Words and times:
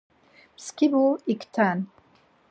Mskibu 0.57 1.03
ikten. 1.33 1.77